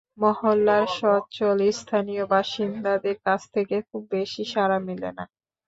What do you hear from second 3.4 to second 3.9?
থেকে